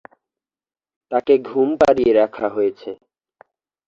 তাঁকে 1.11 1.33
ঘুম 1.47 1.69
পাড়িয়ে 1.81 2.11
রাখা 2.13 2.47
হয়েছে। 2.49 2.89